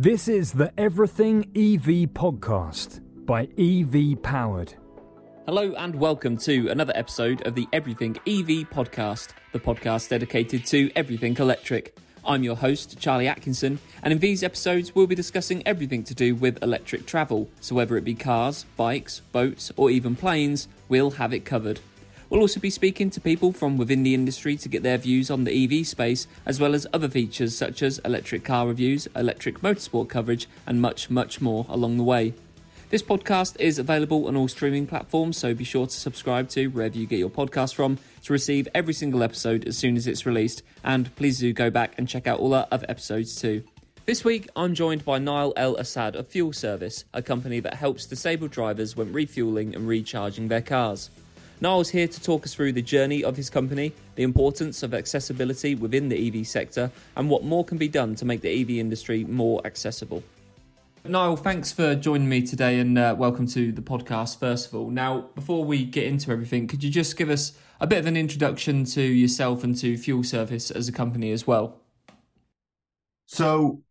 [0.00, 4.74] This is the Everything EV podcast by EV Powered.
[5.44, 10.92] Hello and welcome to another episode of the Everything EV podcast, the podcast dedicated to
[10.94, 11.98] everything electric.
[12.24, 16.36] I'm your host, Charlie Atkinson, and in these episodes, we'll be discussing everything to do
[16.36, 17.50] with electric travel.
[17.60, 21.80] So, whether it be cars, bikes, boats, or even planes, we'll have it covered.
[22.30, 25.44] We'll also be speaking to people from within the industry to get their views on
[25.44, 30.10] the EV space, as well as other features such as electric car reviews, electric motorsport
[30.10, 32.34] coverage, and much, much more along the way.
[32.90, 36.98] This podcast is available on all streaming platforms, so be sure to subscribe to wherever
[36.98, 40.62] you get your podcast from to receive every single episode as soon as it's released.
[40.84, 43.62] And please do go back and check out all our other episodes too.
[44.04, 48.06] This week, I'm joined by Niall El Assad of Fuel Service, a company that helps
[48.06, 51.10] disabled drivers when refueling and recharging their cars.
[51.60, 55.74] Niall's here to talk us through the journey of his company, the importance of accessibility
[55.74, 59.24] within the EV sector, and what more can be done to make the EV industry
[59.24, 60.22] more accessible.
[61.04, 64.90] Niall, thanks for joining me today and uh, welcome to the podcast, first of all.
[64.90, 68.16] Now, before we get into everything, could you just give us a bit of an
[68.16, 71.80] introduction to yourself and to Fuel Service as a company as well?
[73.26, 73.82] So,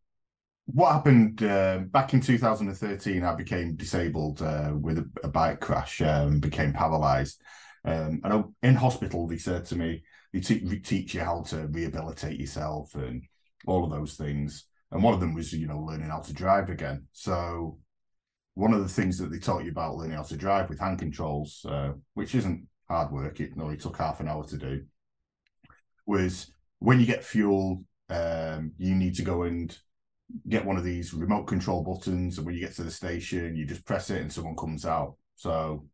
[0.68, 3.24] what happened uh, back in 2013?
[3.24, 7.42] I became disabled uh, with a, a, bike crash, um, became paralyzed.
[7.84, 12.40] Um, and in hospital, they said to me, they te- teach you how to rehabilitate
[12.40, 13.24] yourself and
[13.66, 16.70] all of those things and one of them was you know learning how to drive
[16.70, 17.08] again.
[17.12, 17.80] So
[18.54, 21.00] one of the things that they taught you about learning how to drive with hand
[21.00, 24.84] controls, uh, which isn't hard work, it only took half an hour to do,
[26.06, 29.78] was when you get fuel, um, you need to go and
[30.48, 33.66] get one of these remote control buttons, and when you get to the station, you
[33.66, 35.16] just press it and someone comes out.
[35.36, 35.88] So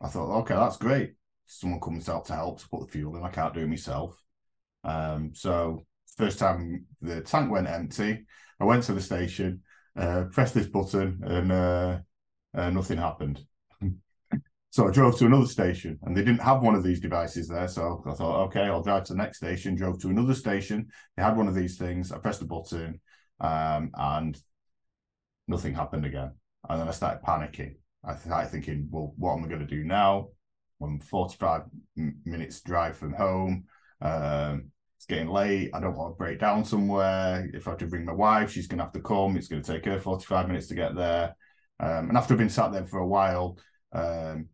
[0.00, 1.14] I thought, okay, that's great.
[1.46, 3.22] Someone comes out to help to put the fuel in.
[3.22, 4.16] I can't do it myself.
[4.84, 8.26] Um, so first time the tank went empty,
[8.60, 9.62] I went to the station,
[9.96, 11.98] uh, pressed this button, and uh,
[12.54, 13.40] uh, nothing happened.
[14.70, 17.68] so I drove to another station, and they didn't have one of these devices there.
[17.68, 19.74] So I thought, okay, I'll drive to the next station.
[19.74, 20.88] Drove to another station.
[21.16, 22.12] They had one of these things.
[22.12, 23.00] I pressed the button,
[23.40, 24.38] um, and
[25.48, 26.32] nothing happened again.
[26.68, 27.76] And then I started panicking.
[28.04, 30.28] I started thinking, well, what am I going to do now?
[30.82, 31.62] I'm 45
[31.96, 33.64] minutes drive from home.
[34.00, 35.70] Um, it's getting late.
[35.74, 37.48] I don't want to break down somewhere.
[37.52, 39.36] If I have to bring my wife, she's going to have to come.
[39.36, 41.36] It's going to take her 45 minutes to get there.
[41.80, 43.58] Um, and after I've been sat there for a while,
[43.92, 44.48] um,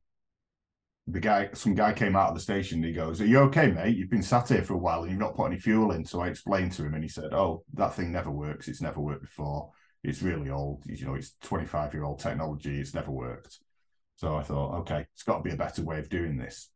[1.10, 2.82] the guy, some guy came out of the station.
[2.82, 3.96] he goes, "Are you okay, mate?
[3.96, 6.20] You've been sat here for a while and you've not put any fuel in." So
[6.20, 8.68] I explained to him, and he said, "Oh, that thing never works.
[8.68, 9.70] It's never worked before.
[10.04, 10.84] It's really old.
[10.86, 12.80] You know, it's 25 year old technology.
[12.80, 13.58] It's never worked."
[14.16, 16.70] So I thought, okay, it's got to be a better way of doing this.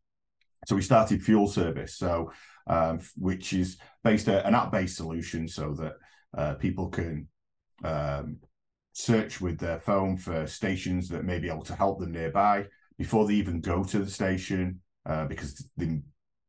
[0.67, 1.97] So we started fuel service.
[1.97, 2.31] So
[2.67, 5.95] um, which is based a, an app-based solution so that
[6.37, 7.29] uh, people can
[7.85, 8.39] um,
[8.93, 12.67] search with their phone for stations that may be able to help them nearby
[13.03, 16.01] before they even go to the station uh, because there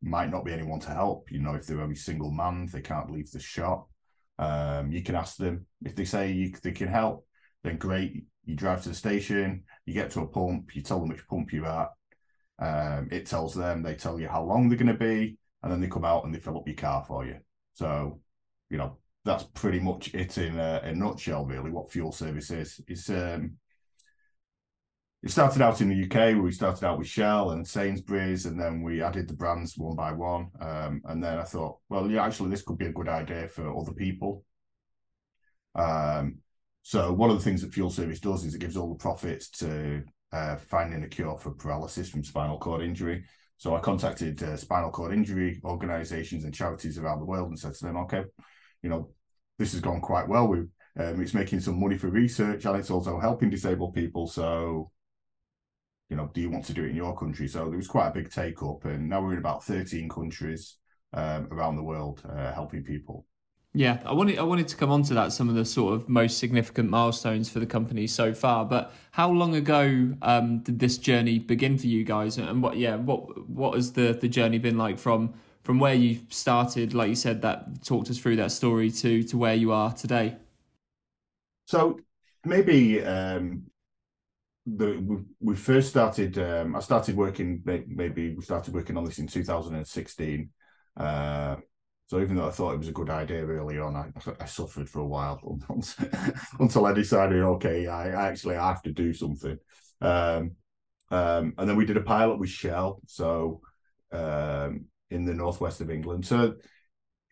[0.04, 1.32] might not be anyone to help.
[1.32, 3.90] You know, if they're only single man, they can't leave the shop.
[4.38, 7.26] Um, you can ask them if they say you, they can help.
[7.64, 11.10] Then great, you drive to the station, you get to a pump, you tell them
[11.10, 11.90] which pump you're at.
[12.60, 15.82] Um, it tells them, they tell you how long they're going to be, and then
[15.82, 17.38] they come out and they fill up your car for you.
[17.74, 18.20] So,
[18.70, 21.72] you know, that's pretty much it in a, a nutshell, really.
[21.72, 22.80] What fuel service is.
[22.88, 23.58] It's um,
[25.24, 28.60] it started out in the UK where we started out with Shell and Sainsbury's, and
[28.60, 30.50] then we added the brands one by one.
[30.60, 33.76] Um, and then I thought, well, yeah, actually, this could be a good idea for
[33.76, 34.44] other people.
[35.76, 36.40] Um,
[36.82, 39.50] so one of the things that Fuel Service does is it gives all the profits
[39.52, 40.04] to
[40.34, 43.24] uh, finding a cure for paralysis from spinal cord injury.
[43.56, 47.76] So I contacted uh, spinal cord injury organisations and charities around the world and said
[47.76, 48.26] to them, okay,
[48.82, 49.12] you know,
[49.58, 50.50] this has gone quite well.
[50.50, 50.60] We,
[51.00, 54.28] um, it's making some money for research and it's also helping disabled people.
[54.28, 54.92] So,
[56.10, 57.48] you know, do you want to do it in your country?
[57.48, 60.78] So there was quite a big take up, and now we're in about 13 countries
[61.14, 63.26] um, around the world uh, helping people.
[63.76, 66.08] Yeah, I wanted I wanted to come on to that some of the sort of
[66.08, 68.66] most significant milestones for the company so far.
[68.66, 72.38] But how long ago um, did this journey begin for you guys?
[72.38, 75.34] And what yeah, what what has the the journey been like from
[75.64, 79.38] from where you started, like you said, that talked us through that story to to
[79.40, 80.36] where you are today?
[81.66, 82.00] So
[82.46, 83.64] maybe um,
[84.66, 86.38] the we, we first started.
[86.38, 87.62] Um, I started working.
[87.66, 90.50] Maybe we started working on this in 2016.
[90.96, 91.56] Uh,
[92.08, 94.90] so even though I thought it was a good idea early on, I, I suffered
[94.90, 95.40] for a while
[96.60, 99.58] until I decided, okay, I, I actually have to do something.
[100.02, 100.52] Um,
[101.10, 103.62] um, and then we did a pilot with Shell, so
[104.12, 106.26] um, in the northwest of England.
[106.26, 106.56] So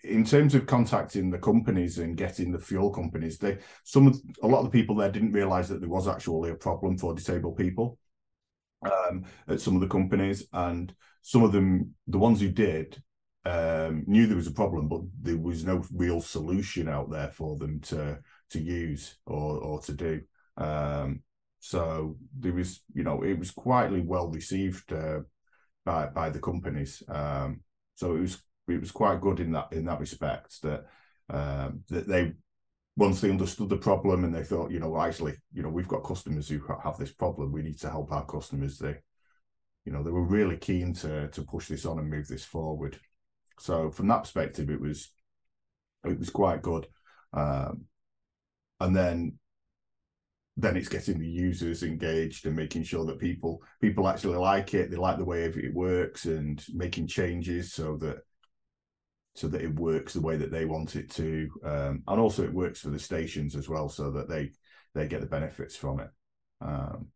[0.04, 4.12] in terms of contacting the companies and getting the fuel companies, they some
[4.42, 7.14] a lot of the people there didn't realize that there was actually a problem for
[7.14, 7.98] disabled people
[8.84, 13.02] um, at some of the companies, and some of them, the ones who did,
[13.46, 17.58] um, knew there was a problem, but there was no real solution out there for
[17.58, 18.20] them to
[18.52, 20.22] to use or or to do.
[20.58, 21.22] Um,
[21.60, 25.20] so there was, you know, it was quietly well received uh,
[25.86, 27.04] by by the companies.
[27.08, 27.62] Um,
[27.96, 30.86] so it was it was quite good in that in that respect that
[31.30, 32.34] um, that they
[32.98, 36.04] once they understood the problem and they thought, you know, actually, you know, we've got
[36.04, 37.52] customers who have this problem.
[37.52, 38.78] We need to help our customers.
[38.78, 38.98] They,
[39.86, 43.00] you know, they were really keen to to push this on and move this forward.
[43.60, 45.12] So from that perspective, it was
[46.06, 46.88] it was quite good.
[47.34, 47.86] Um,
[48.80, 49.40] and then
[50.58, 54.92] then it's getting the users engaged and making sure that people people actually like it
[54.92, 58.18] they like the way it works and making changes so that
[59.34, 62.54] so that it works the way that they want it to um, and also it
[62.54, 64.52] works for the stations as well so that they
[64.94, 66.10] they get the benefits from it
[66.62, 67.08] um,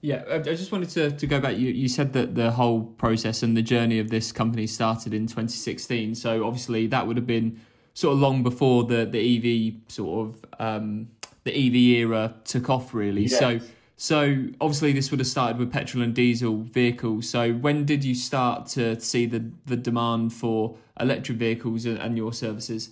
[0.00, 3.42] yeah i just wanted to, to go back you, you said that the whole process
[3.42, 7.60] and the journey of this company started in 2016 so obviously that would have been
[7.94, 11.08] sort of long before the the ev sort of um,
[11.44, 13.22] the EV era took off, really.
[13.22, 13.38] Yes.
[13.38, 13.60] So,
[14.02, 17.30] so obviously this would have started with petrol and diesel vehicles.
[17.30, 22.32] So, when did you start to see the the demand for electric vehicles and, your
[22.32, 22.90] services?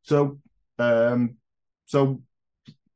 [0.00, 0.38] So,
[0.78, 1.36] um,
[1.84, 2.22] so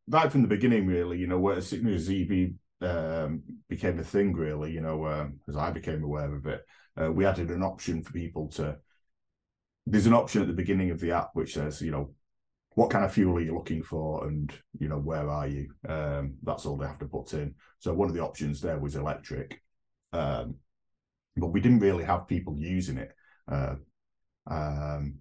[0.09, 4.33] right from the beginning, really, you know, as soon as EV um, became a thing,
[4.33, 6.65] really, you know, um, as I became aware of it,
[6.99, 8.79] uh, we added an option for people to.
[9.85, 12.15] There's an option at the beginning of the app which says, you know,
[12.75, 15.71] what kind of fuel are you looking for and you know where are you?
[15.89, 17.55] Um, that's all they have to put in.
[17.79, 19.61] So one of the options there was electric
[20.13, 20.57] um,
[21.37, 23.13] but we didn't really have people using it
[23.51, 23.75] uh,
[24.49, 25.17] um,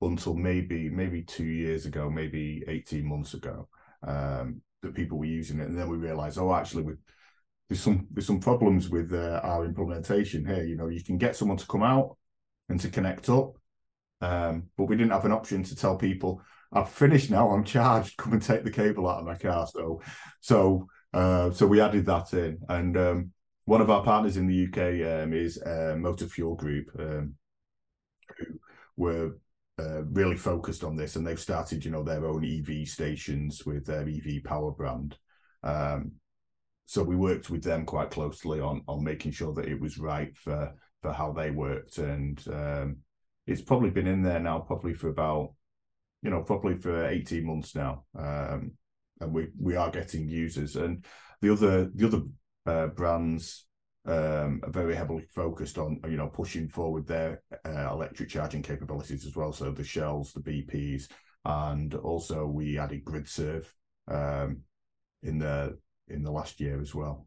[0.00, 3.68] until maybe maybe two years ago maybe 18 months ago
[4.06, 5.68] um, that people were using it.
[5.68, 6.94] And then we realized oh actually we
[7.68, 10.64] there's some there's some problems with uh, our implementation here.
[10.64, 12.16] You know you can get someone to come out
[12.68, 13.56] and to connect up
[14.22, 16.40] um, but we didn't have an option to tell people,
[16.72, 19.66] I've finished now, I'm charged, come and take the cable out of my car.
[19.66, 20.00] So,
[20.40, 22.58] so, uh, so we added that in.
[22.68, 23.32] And um,
[23.64, 27.34] one of our partners in the UK um, is uh, Motor Fuel Group, um,
[28.38, 28.44] who
[28.96, 29.32] were
[29.78, 33.84] uh, really focused on this, and they've started, you know, their own EV stations with
[33.84, 35.16] their EV power brand.
[35.64, 36.12] Um,
[36.86, 40.36] so we worked with them quite closely on on making sure that it was right
[40.36, 42.96] for for how they worked, and um,
[43.46, 45.54] it's probably been in there now, probably for about,
[46.22, 48.72] you know, probably for eighteen months now, um,
[49.20, 50.76] and we we are getting users.
[50.76, 51.04] And
[51.40, 52.22] the other the other
[52.66, 53.66] uh, brands
[54.06, 59.26] um, are very heavily focused on you know pushing forward their uh, electric charging capabilities
[59.26, 59.52] as well.
[59.52, 61.08] So the Shells, the BPs,
[61.44, 63.66] and also we added GridServe
[64.08, 64.60] um,
[65.22, 65.78] in the
[66.08, 67.26] in the last year as well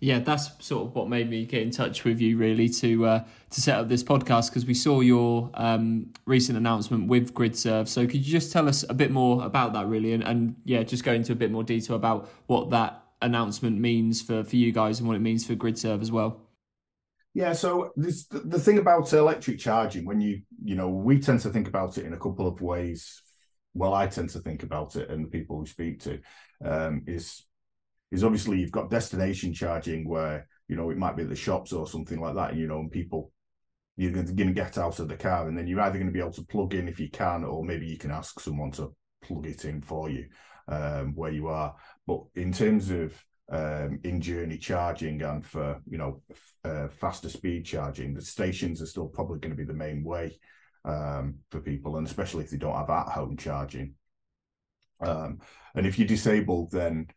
[0.00, 3.24] yeah, that's sort of what made me get in touch with you really to uh,
[3.50, 7.86] to set up this podcast because we saw your um, recent announcement with GridServe.
[7.86, 10.82] So could you just tell us a bit more about that really, and, and yeah,
[10.82, 14.72] just go into a bit more detail about what that announcement means for for you
[14.72, 16.40] guys and what it means for GridServe as well.
[17.34, 21.50] Yeah, so this the thing about electric charging when you you know we tend to
[21.50, 23.22] think about it in a couple of ways.
[23.74, 26.20] Well, I tend to think about it, and the people we speak to
[26.62, 27.42] um, is
[28.12, 31.86] is obviously you've got destination charging where you know it might be the shops or
[31.88, 33.32] something like that you know and people
[33.96, 36.20] you're going to get out of the car and then you're either going to be
[36.20, 39.46] able to plug in if you can or maybe you can ask someone to plug
[39.46, 40.26] it in for you
[40.68, 41.74] um, where you are.
[42.06, 43.14] But in terms of
[43.50, 46.22] um, in journey charging and for you know
[46.64, 50.38] uh, faster speed charging the stations are still probably going to be the main way
[50.86, 53.94] um, for people and especially if they don't have at home charging.
[55.00, 55.40] Um,
[55.74, 57.08] and if you're disabled then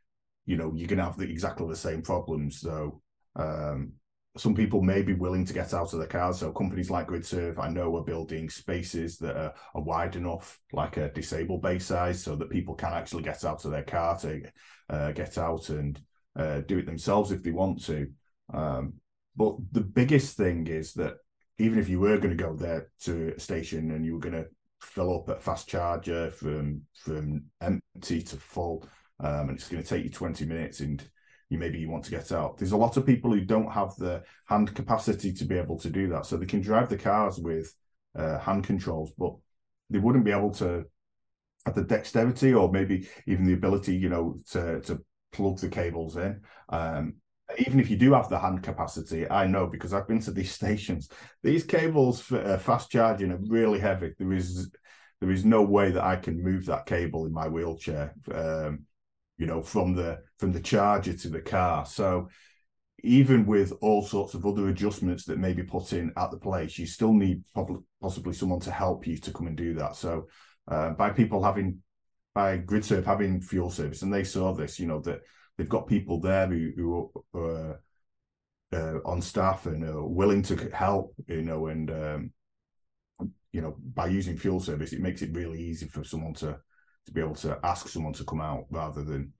[0.46, 2.60] you know you're going to have the, exactly the same problems.
[2.60, 3.02] So
[3.36, 3.94] um,
[4.38, 6.40] some people may be willing to get out of the cars.
[6.40, 10.98] So companies like GridServe, I know, are building spaces that are, are, wide enough, like
[10.98, 14.42] a disabled bay size, so that people can actually get out of their car to
[14.90, 16.00] uh, get out and
[16.36, 18.08] uh, do it themselves if they want to.
[18.54, 18.94] Um,
[19.38, 21.16] but the biggest thing is that
[21.58, 24.36] even if you were going to go there to a station and you were going
[24.36, 24.48] to
[24.82, 28.86] fill up at fast charger from from empty to full,
[29.19, 31.03] um, and it's going to take you 20 minutes and
[31.50, 32.57] you maybe you want to get out.
[32.57, 35.89] There's a lot of people who don't have the hand capacity to be able to
[35.89, 36.25] do that.
[36.25, 37.74] So they can drive the cars with
[38.17, 39.36] uh, hand controls, but
[39.89, 40.86] they wouldn't be able to
[41.65, 46.17] have the dexterity or maybe even the ability, you know, to to plug the cables
[46.17, 46.41] in.
[46.69, 47.15] Um,
[47.60, 50.51] even if you do have the hand capacity, I know because I've been to these
[50.62, 51.10] stations.
[51.43, 54.13] These cables for uh, fast charging are really heavy.
[54.17, 54.72] There is
[55.22, 58.13] there is no way that I can move that cable in my wheelchair.
[58.34, 58.86] Um,
[59.38, 61.86] you know, from the from the charger to the car.
[61.86, 62.30] So
[63.04, 66.80] even with all sorts of other adjustments that may be put in at the place,
[66.80, 67.44] you still need
[68.01, 69.96] possibly someone to help you to come and do that.
[69.96, 70.27] So
[70.68, 71.82] uh, by people having
[72.34, 75.22] by GridServe having fuel service, and they saw this, you know, that
[75.58, 77.82] they've got people there who, who are
[78.74, 82.32] uh, on staff and are willing to help, you know, and um,
[83.54, 86.60] you know, by using fuel service, it makes it really easy for someone to
[87.05, 89.33] to be able to ask someone to come out rather than,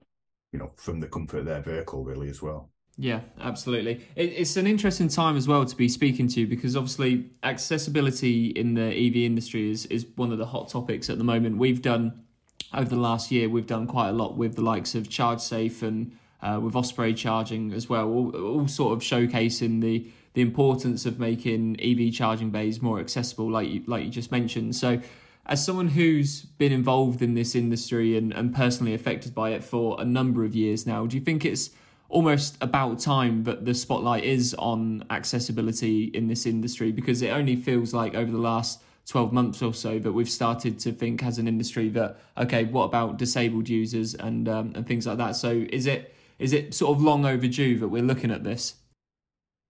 [0.52, 2.70] you know, from the comfort of their vehicle, really as well.
[2.98, 4.06] Yeah, absolutely.
[4.14, 8.74] It, it's an interesting time as well to be speaking to because obviously accessibility in
[8.74, 11.58] the EV industry is is one of the hot topics at the moment.
[11.58, 12.24] We've done
[12.72, 16.16] over the last year, we've done quite a lot with the likes of ChargeSafe and
[16.42, 21.18] uh, with Osprey charging as well, all, all sort of showcasing the the importance of
[21.18, 24.76] making EV charging bays more accessible, like you, like you just mentioned.
[24.76, 25.00] So,
[25.48, 30.00] as someone who's been involved in this industry and, and personally affected by it for
[30.00, 31.70] a number of years now, do you think it's
[32.08, 36.90] almost about time that the spotlight is on accessibility in this industry?
[36.90, 40.80] Because it only feels like over the last 12 months or so that we've started
[40.80, 45.06] to think as an industry that okay what about disabled users and um, and things
[45.06, 45.36] like that?
[45.36, 48.74] So is it is it sort of long overdue that we're looking at this?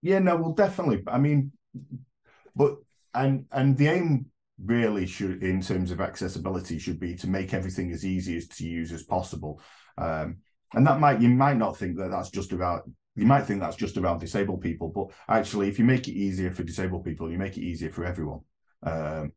[0.00, 1.02] Yeah no well definitely.
[1.06, 1.52] I mean
[2.54, 2.78] but
[3.12, 4.26] and and the aim
[4.64, 8.66] really should in terms of accessibility should be to make everything as easy as to
[8.66, 9.60] use as possible
[9.98, 10.36] um,
[10.75, 12.82] and that might you might not think that that's just about
[13.14, 16.50] you might think that's just about disabled people but actually if you make it easier
[16.50, 18.40] for disabled people you make it easier for everyone
[18.82, 19.32] um,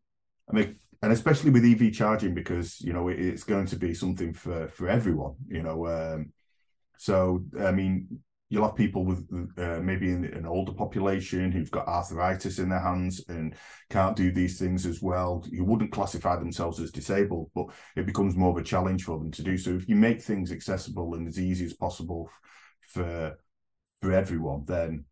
[0.49, 3.93] I mean, and especially with EV charging because you know it, it's going to be
[3.93, 5.35] something for for everyone.
[5.47, 6.33] You know, um,
[6.97, 8.19] so I mean,
[8.49, 9.27] you'll have people with
[9.57, 13.55] uh, maybe an older population who've got arthritis in their hands and
[13.91, 15.45] can't do these things as well.
[15.49, 19.31] You wouldn't classify themselves as disabled, but it becomes more of a challenge for them
[19.31, 19.55] to do.
[19.55, 22.29] So if you make things accessible and as easy as possible
[22.81, 23.37] for
[24.01, 25.05] for everyone, then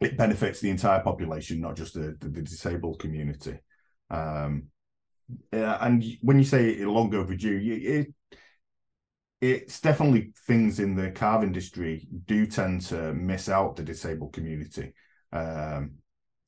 [0.00, 3.58] it benefits the entire population, not just the, the, the disabled community.
[4.10, 4.68] Um,
[5.52, 8.14] and when you say long overdue, it,
[9.40, 14.94] it's definitely things in the car industry do tend to miss out the disabled community
[15.32, 15.92] um,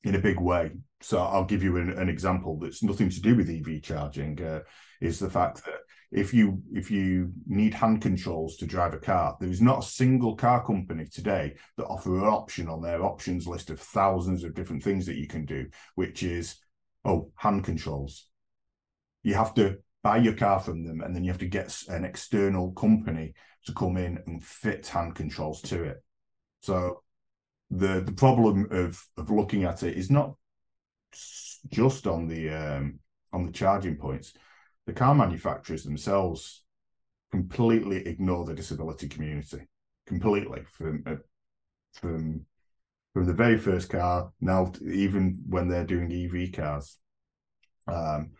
[0.03, 0.71] in a big way.
[1.01, 4.41] So I'll give you an, an, example that's nothing to do with EV charging.
[4.41, 4.61] Uh,
[5.01, 5.79] is the fact that
[6.11, 9.87] if you if you need hand controls to drive a car, there is not a
[9.87, 14.55] single car company today that offer an option on their options list of thousands of
[14.55, 16.55] different things that you can do, which is
[17.05, 18.25] oh hand controls.
[19.23, 22.05] You have to buy your car from them, and then you have to get an
[22.05, 23.33] external company
[23.65, 26.03] to come in and fit hand controls to it.
[26.61, 27.03] So
[27.69, 30.35] the the problem of of looking at it is not
[31.67, 32.99] just on the um,
[33.31, 34.33] on the charging points
[34.85, 36.63] the car manufacturers themselves
[37.31, 39.67] completely ignore the disability community
[40.07, 41.15] completely from uh,
[41.93, 42.45] from
[43.13, 46.97] from the very first car now even when they're doing EV cars.
[47.87, 48.31] Um,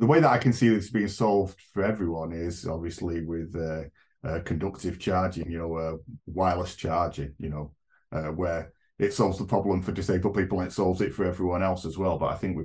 [0.00, 3.82] the way that I can see this being solved for everyone is obviously with uh,
[4.26, 7.72] uh, conductive charging, you know, uh, wireless charging, you know,
[8.10, 11.62] uh, where it solves the problem for disabled people and it solves it for everyone
[11.62, 12.16] else as well.
[12.18, 12.64] But I think we,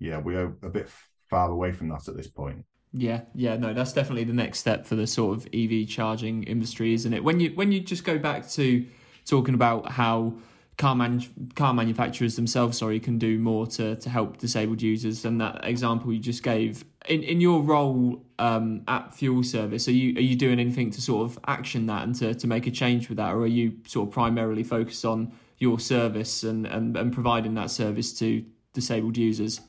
[0.00, 0.90] yeah, we are a bit
[1.30, 2.64] far away from that at this point.
[2.92, 6.94] Yeah, yeah, no, that's definitely the next step for the sort of EV charging industry,
[6.94, 7.22] isn't it?
[7.22, 8.84] When you when you just go back to
[9.24, 10.34] talking about how
[10.78, 11.22] car man
[11.54, 16.12] car manufacturers themselves, sorry, can do more to to help disabled users, and that example
[16.12, 20.36] you just gave in in your role um, at Fuel Service, are you are you
[20.36, 23.32] doing anything to sort of action that and to to make a change with that,
[23.32, 27.70] or are you sort of primarily focused on your service and and, and providing that
[27.70, 29.60] service to disabled users?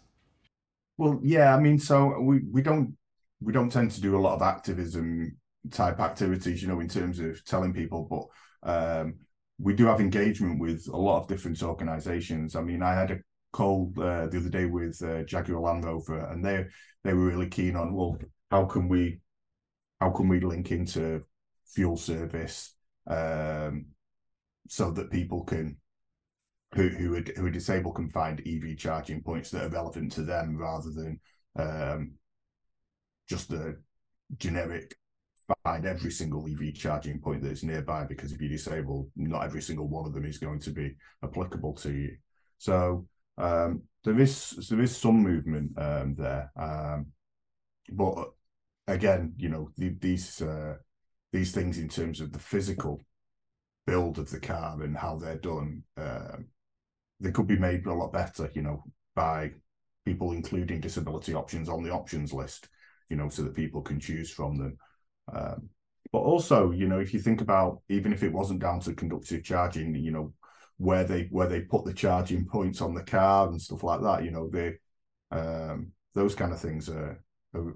[0.97, 2.95] Well, yeah, I mean, so we we don't
[3.41, 5.37] we don't tend to do a lot of activism
[5.71, 9.15] type activities, you know, in terms of telling people, but um,
[9.59, 12.55] we do have engagement with a lot of different organisations.
[12.55, 13.19] I mean, I had a
[13.51, 16.65] call uh, the other day with uh, Jaguar Land Rover, and they
[17.03, 18.17] they were really keen on well,
[18.51, 19.19] how can we
[19.99, 21.23] how can we link into
[21.67, 22.75] fuel service
[23.07, 23.85] um,
[24.67, 25.77] so that people can
[26.73, 30.23] who who are, who are disabled can find EV charging points that are relevant to
[30.23, 31.19] them rather than
[31.55, 32.13] um,
[33.29, 33.77] just the
[34.37, 34.95] generic
[35.63, 39.87] find every single EV charging point that's nearby because if you disable, not every single
[39.87, 42.17] one of them is going to be applicable to you.
[42.57, 43.07] So
[43.37, 47.07] um, there is there is some movement um, there, um,
[47.91, 48.31] but
[48.87, 50.75] again, you know the, these uh,
[51.31, 53.01] these things in terms of the physical
[53.85, 56.37] build of the car and how they're done, uh,
[57.19, 58.83] they could be made a lot better, you know,
[59.15, 59.51] by
[60.05, 62.69] people including disability options on the options list,
[63.09, 64.77] you know, so that people can choose from them.
[65.31, 65.69] Um,
[66.11, 69.43] but also, you know, if you think about even if it wasn't down to conductive
[69.43, 70.33] charging, you know,
[70.77, 74.23] where they where they put the charging points on the car and stuff like that,
[74.23, 74.75] you know, they
[75.31, 77.19] um, those kind of things are,
[77.55, 77.75] are,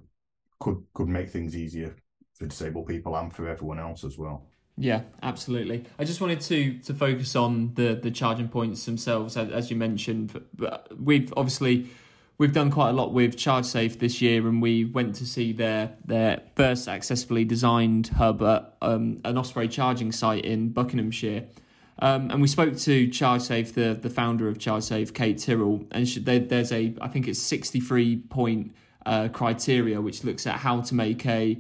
[0.60, 1.96] could could make things easier
[2.36, 4.46] for disabled people and for everyone else as well.
[4.78, 5.86] Yeah, absolutely.
[5.98, 9.78] I just wanted to to focus on the the charging points themselves, as, as you
[9.78, 10.40] mentioned.
[10.96, 11.88] We've obviously
[12.38, 15.96] we've done quite a lot with ChargeSafe this year, and we went to see their
[16.06, 21.46] their first accessibly designed hub at um, an Osprey charging site in Buckinghamshire.
[22.00, 26.20] Um, and we spoke to ChargeSafe, the the founder of ChargeSafe, Kate Tyrrell, and she,
[26.20, 28.76] there, there's a I think it's 63 point
[29.06, 31.60] uh, criteria which looks at how to make a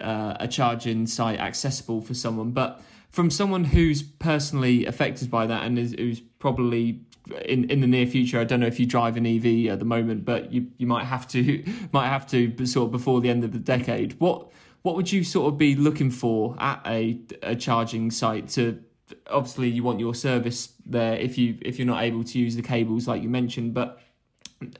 [0.00, 2.50] uh, a charging site accessible for someone.
[2.50, 7.00] But from someone who's personally affected by that and is, who's probably
[7.44, 9.84] in in the near future, I don't know if you drive an EV at the
[9.84, 13.44] moment, but you you might have to might have to sort of before the end
[13.44, 14.18] of the decade.
[14.18, 14.50] What
[14.82, 18.82] what would you sort of be looking for at a a charging site to
[19.30, 22.62] obviously you want your service there if you if you're not able to use the
[22.62, 24.00] cables like you mentioned, but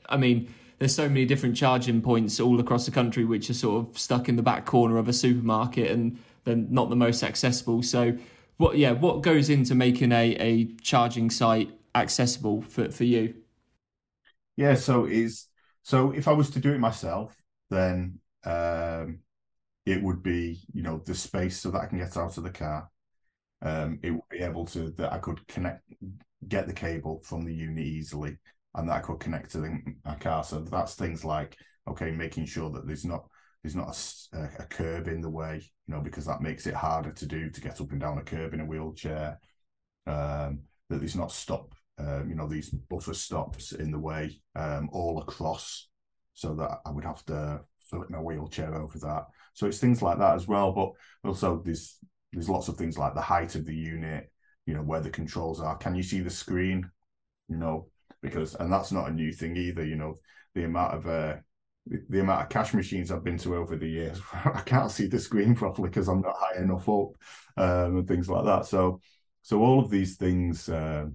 [0.08, 3.88] I mean there's so many different charging points all across the country which are sort
[3.88, 7.82] of stuck in the back corner of a supermarket and they're not the most accessible.
[7.82, 8.16] So
[8.58, 11.70] what yeah, what goes into making a, a charging site
[12.02, 13.34] accessible for, for you?
[14.56, 15.46] Yeah, so is
[15.82, 17.36] so if I was to do it myself,
[17.70, 19.20] then um
[19.86, 22.50] it would be, you know, the space so that I can get out of the
[22.50, 22.90] car.
[23.62, 25.82] Um, it would be able to that I could connect,
[26.46, 28.36] get the cable from the unit easily
[28.74, 30.44] and that I could connect to the, my car.
[30.44, 31.56] So that's things like
[31.88, 33.24] okay, making sure that there's not
[33.62, 33.96] there's not
[34.32, 37.50] a, a, curb in the way, you know, because that makes it harder to do
[37.50, 39.38] to get up and down a curb in a wheelchair.
[40.06, 44.88] Um, that there's not stop, um, you know, these buffer stops in the way um,
[44.92, 45.88] all across,
[46.34, 49.26] so that I would have to flip my wheelchair over that.
[49.54, 50.72] So it's things like that as well.
[50.72, 51.98] But also there's
[52.32, 54.30] there's lots of things like the height of the unit,
[54.66, 55.76] you know, where the controls are.
[55.76, 56.90] Can you see the screen?
[57.48, 57.88] You know,
[58.22, 59.84] because and that's not a new thing either.
[59.84, 60.14] You know,
[60.54, 61.36] the amount of uh,
[61.86, 65.06] the, the amount of cash machines I've been to over the years, I can't see
[65.06, 67.08] the screen properly because I'm not high enough up
[67.56, 68.66] um, and things like that.
[68.66, 69.00] So,
[69.42, 71.06] so all of these things uh,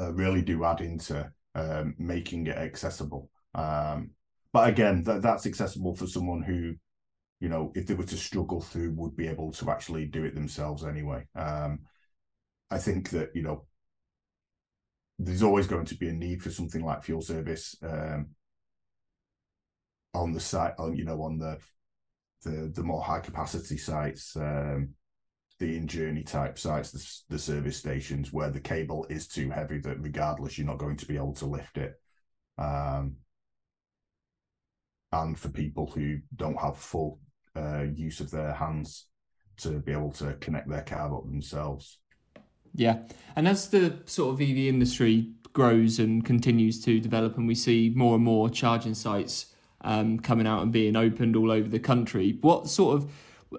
[0.00, 3.30] uh, really do add into um, making it accessible.
[3.54, 4.10] Um,
[4.52, 6.74] but again, that, that's accessible for someone who,
[7.40, 10.34] you know, if they were to struggle through, would be able to actually do it
[10.34, 11.26] themselves anyway.
[11.34, 11.80] Um,
[12.70, 13.66] I think that you know
[15.18, 18.28] there's always going to be a need for something like fuel service um,
[20.14, 21.58] on the site, on you know, on the
[22.42, 24.90] the the more high capacity sites, um,
[25.60, 29.78] the in journey type sites, the, the service stations where the cable is too heavy
[29.78, 32.00] that regardless you're not going to be able to lift it.
[32.58, 33.16] Um,
[35.12, 37.20] and for people who don't have full
[37.54, 39.06] uh, use of their hands
[39.58, 41.98] to be able to connect their car up themselves.
[42.74, 43.00] Yeah,
[43.36, 47.92] and as the sort of EV industry grows and continues to develop, and we see
[47.94, 52.38] more and more charging sites um, coming out and being opened all over the country,
[52.40, 53.12] what sort of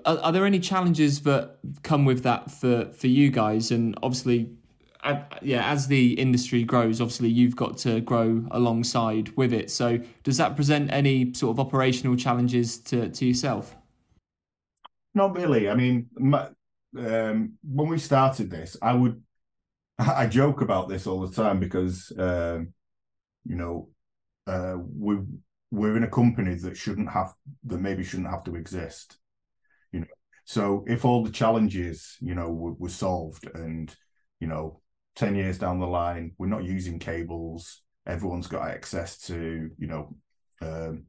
[0.06, 3.72] are, are, there any challenges that come with that for for you guys?
[3.72, 4.50] And obviously,
[5.42, 9.70] yeah, as the industry grows, obviously you've got to grow alongside with it.
[9.70, 13.76] So, does that present any sort of operational challenges to to yourself?
[15.14, 15.70] Not really.
[15.70, 16.48] I mean, my,
[16.98, 19.22] um, when we started this, I would
[20.00, 22.74] I joke about this all the time because um,
[23.46, 23.90] you know
[24.48, 25.18] uh, we
[25.72, 27.34] we're in a company that shouldn't have
[27.66, 29.18] that maybe shouldn't have to exist.
[30.52, 33.96] So if all the challenges you know were, were solved and
[34.42, 34.82] you know
[35.16, 40.14] ten years down the line we're not using cables, everyone's got access to you know
[40.62, 41.06] um,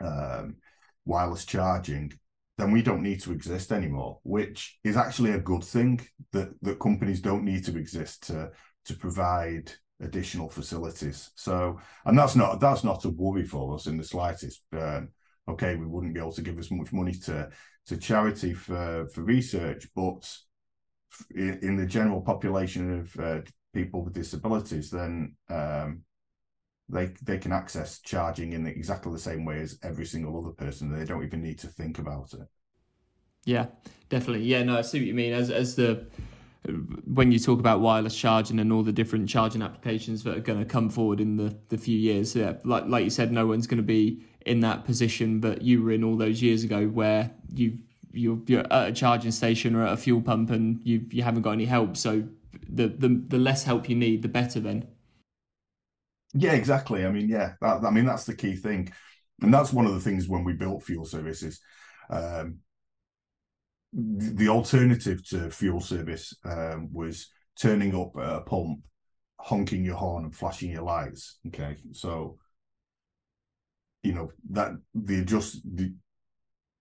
[0.00, 0.56] um,
[1.04, 2.12] wireless charging
[2.58, 6.00] then we don't need to exist anymore, which is actually a good thing
[6.32, 8.50] that that companies don't need to exist to
[8.86, 9.70] to provide
[10.00, 11.30] additional facilities.
[11.36, 14.64] So, and that's not that's not a worry for us in the slightest.
[14.72, 15.10] Um,
[15.48, 17.50] okay, we wouldn't be able to give as much money to
[17.86, 20.24] to charity for for research, but
[21.34, 23.40] in the general population of uh,
[23.72, 26.02] people with disabilities, then um,
[26.88, 30.90] they they can access charging in exactly the same way as every single other person.
[30.90, 32.48] They don't even need to think about it.
[33.44, 33.66] Yeah,
[34.08, 34.44] definitely.
[34.44, 35.32] Yeah, no, I see what you mean.
[35.32, 36.06] As as the
[36.66, 40.58] when you talk about wireless charging and all the different charging applications that are going
[40.58, 43.66] to come forward in the, the few years, yeah, like like you said, no one's
[43.66, 47.30] going to be in that position, but you were in all those years ago where
[47.52, 47.78] you
[48.12, 51.42] you're, you're at a charging station or at a fuel pump and you you haven't
[51.42, 51.96] got any help.
[51.96, 52.24] So
[52.68, 54.60] the the the less help you need, the better.
[54.60, 54.86] Then.
[56.32, 57.04] Yeah, exactly.
[57.04, 58.90] I mean, yeah, that, I mean that's the key thing,
[59.42, 61.60] and that's one of the things when we built fuel services.
[62.08, 62.60] Um,
[63.94, 67.30] the alternative to fuel service um, was
[67.60, 68.80] turning up at a pump,
[69.38, 71.38] honking your horn and flashing your lights.
[71.46, 72.38] Okay, so
[74.02, 75.92] you know that the adjust the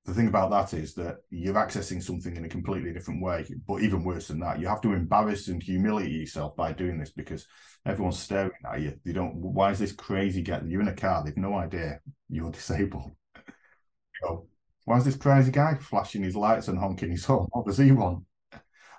[0.06, 3.46] the thing about that is that you're accessing something in a completely different way.
[3.66, 7.12] But even worse than that, you have to embarrass and humiliate yourself by doing this
[7.12, 7.48] because
[7.86, 9.00] everyone's staring at you.
[9.06, 9.36] They don't.
[9.36, 10.62] Why is this crazy guy?
[10.66, 11.24] You're in a car.
[11.24, 12.00] They've no idea
[12.30, 13.12] you're disabled.
[13.38, 14.48] you know,
[14.86, 17.48] why is this crazy guy flashing his lights and honking his horn?
[17.52, 18.24] What does he want?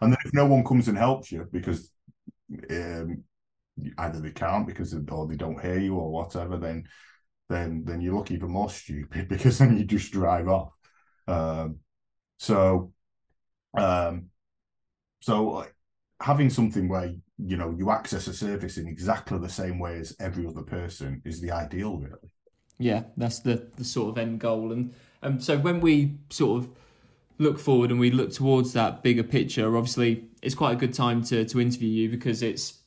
[0.01, 1.90] And then if no one comes and helps you because
[2.70, 3.25] um,
[3.99, 6.85] either they can't because or they don't hear you or whatever, then
[7.49, 10.73] then then you look even more stupid because then you just drive off.
[11.27, 11.79] Um,
[12.38, 12.92] so,
[13.77, 14.27] um,
[15.20, 15.66] so
[16.20, 20.16] having something where you know you access a service in exactly the same way as
[20.20, 22.31] every other person is the ideal, really.
[22.79, 24.94] Yeah, that's the the sort of end goal, and
[25.25, 26.71] um, so when we sort of
[27.39, 31.23] look forward and we look towards that bigger picture, obviously it's quite a good time
[31.25, 32.81] to to interview you because it's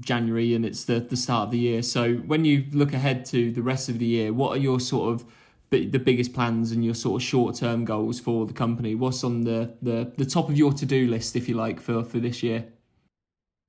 [0.00, 1.82] January and it's the the start of the year.
[1.82, 5.12] So when you look ahead to the rest of the year, what are your sort
[5.12, 5.26] of
[5.70, 8.94] the biggest plans and your sort of short term goals for the company?
[8.94, 12.04] What's on the, the, the top of your to do list, if you like, for,
[12.04, 12.66] for this year?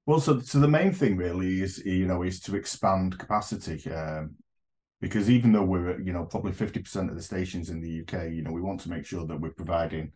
[0.05, 4.35] Well, so so the main thing really is you know is to expand capacity, um,
[4.99, 8.31] because even though we're you know probably fifty percent of the stations in the UK,
[8.31, 10.11] you know we want to make sure that we're providing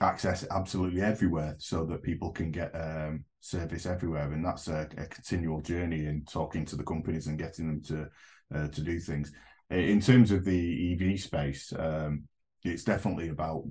[0.00, 5.06] access absolutely everywhere so that people can get um, service everywhere, and that's a, a,
[5.06, 8.08] continual journey in talking to the companies and getting them to
[8.54, 9.32] uh, to do things.
[9.70, 12.24] In terms of the EV space, um,
[12.64, 13.64] it's definitely about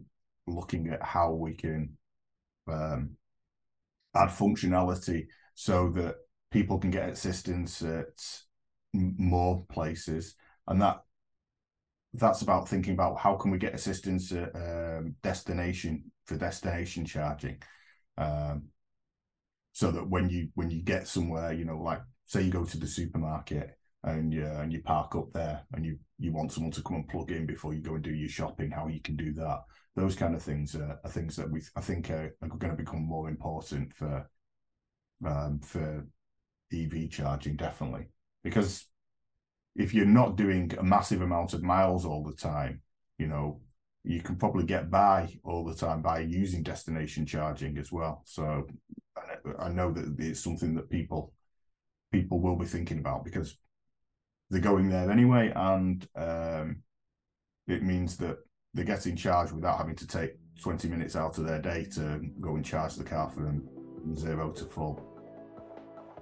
[0.47, 1.97] looking at how we can
[2.67, 3.11] um,
[4.15, 6.15] add functionality so that
[6.51, 8.07] people can get assistance at
[8.93, 10.35] more places,
[10.67, 11.01] and that
[12.13, 17.61] that's about thinking about how can we get assistance at um, destination for destination charging,
[18.17, 18.63] um,
[19.73, 22.77] so that when you when you get somewhere, you know, like say you go to
[22.77, 23.71] the supermarket
[24.03, 27.07] and you, and you park up there and you you want someone to come and
[27.07, 29.59] plug in before you go and do your shopping how you can do that.
[29.95, 32.83] Those kind of things are, are things that we i think are, are, going to
[32.83, 34.29] become more important for
[35.25, 36.05] um, for
[36.71, 38.07] ev charging definitely
[38.43, 38.85] because
[39.75, 42.81] if you're not doing a massive amount of miles all the time
[43.17, 43.61] you know
[44.03, 48.65] you can probably get by all the time by using destination charging as well so
[49.59, 51.33] i know that it's something that people
[52.11, 53.57] people will be thinking about because
[54.49, 56.77] they're going there anyway, and um,
[57.67, 58.37] it means that
[58.73, 62.55] they're getting charged without having to take 20 minutes out of their day to go
[62.55, 63.67] and charge the car from
[64.15, 65.08] zero to full.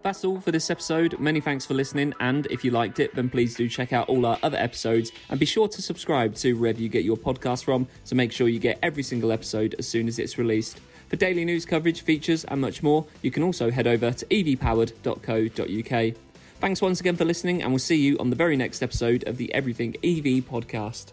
[0.04, 1.20] That's all for this episode.
[1.20, 4.26] Many thanks for listening, and if you liked it, then please do check out all
[4.26, 7.88] our other episodes and be sure to subscribe to wherever you get your podcast from
[8.06, 10.80] to make sure you get every single episode as soon as it's released.
[11.10, 16.16] For daily news coverage, features, and much more, you can also head over to evpowered.co.uk.
[16.60, 19.38] Thanks once again for listening, and we'll see you on the very next episode of
[19.38, 21.12] the Everything EV podcast.